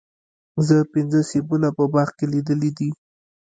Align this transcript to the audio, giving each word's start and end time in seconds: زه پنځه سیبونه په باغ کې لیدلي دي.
زه 0.67 0.77
پنځه 0.93 1.19
سیبونه 1.31 1.67
په 1.77 1.83
باغ 1.93 2.09
کې 2.17 2.25
لیدلي 2.33 2.71
دي. 2.77 2.89